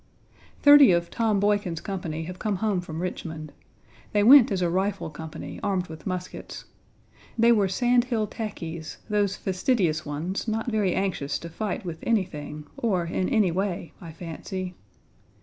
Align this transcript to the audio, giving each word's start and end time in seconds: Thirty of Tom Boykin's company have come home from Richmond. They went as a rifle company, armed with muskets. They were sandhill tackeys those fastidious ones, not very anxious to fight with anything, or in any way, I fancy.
Thirty 0.63 0.91
of 0.91 1.11
Tom 1.11 1.39
Boykin's 1.39 1.79
company 1.79 2.23
have 2.23 2.39
come 2.39 2.55
home 2.55 2.81
from 2.81 3.03
Richmond. 3.03 3.53
They 4.13 4.23
went 4.23 4.49
as 4.51 4.63
a 4.63 4.67
rifle 4.71 5.11
company, 5.11 5.59
armed 5.61 5.89
with 5.89 6.07
muskets. 6.07 6.65
They 7.37 7.51
were 7.51 7.67
sandhill 7.67 8.25
tackeys 8.25 8.97
those 9.09 9.37
fastidious 9.37 10.03
ones, 10.03 10.47
not 10.47 10.71
very 10.71 10.95
anxious 10.95 11.37
to 11.37 11.49
fight 11.49 11.85
with 11.85 11.99
anything, 12.01 12.65
or 12.77 13.05
in 13.05 13.29
any 13.29 13.51
way, 13.51 13.93
I 14.01 14.11
fancy. 14.11 14.73